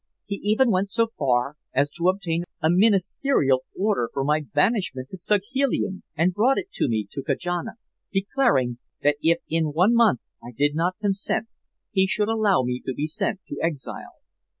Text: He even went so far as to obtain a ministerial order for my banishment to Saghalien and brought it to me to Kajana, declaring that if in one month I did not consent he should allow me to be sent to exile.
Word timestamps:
He 0.25 0.37
even 0.41 0.71
went 0.71 0.89
so 0.89 1.09
far 1.15 1.57
as 1.75 1.91
to 1.91 2.09
obtain 2.09 2.45
a 2.59 2.71
ministerial 2.71 3.65
order 3.77 4.09
for 4.11 4.23
my 4.23 4.41
banishment 4.51 5.09
to 5.09 5.15
Saghalien 5.17 6.01
and 6.17 6.33
brought 6.33 6.57
it 6.57 6.71
to 6.71 6.87
me 6.89 7.07
to 7.11 7.21
Kajana, 7.21 7.73
declaring 8.11 8.79
that 9.03 9.17
if 9.21 9.41
in 9.47 9.65
one 9.73 9.93
month 9.93 10.21
I 10.43 10.53
did 10.57 10.73
not 10.73 10.97
consent 10.99 11.49
he 11.91 12.07
should 12.07 12.29
allow 12.29 12.63
me 12.63 12.81
to 12.87 12.95
be 12.95 13.05
sent 13.05 13.41
to 13.49 13.57
exile. 13.61 14.13